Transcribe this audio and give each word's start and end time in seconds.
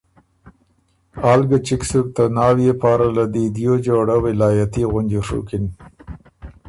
آل 1.31 1.41
ګۀ 1.49 1.57
چِګ 1.65 1.81
سُک 1.89 2.07
ته 2.15 2.23
ناويې 2.35 2.73
پاره 2.81 3.07
له 3.15 3.23
دی 3.33 3.43
دیو 3.55 3.73
جوړۀ 3.85 4.17
ولائتي 4.25 4.83
غُنجی 4.91 5.19
ڒُوکِن 5.27 5.65